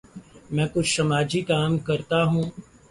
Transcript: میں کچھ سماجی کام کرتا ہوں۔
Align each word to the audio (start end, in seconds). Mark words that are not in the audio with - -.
میں 0.53 0.67
کچھ 0.73 0.91
سماجی 0.95 1.41
کام 1.41 1.71
کرتا 1.87 2.19
ہوں۔ 2.23 2.43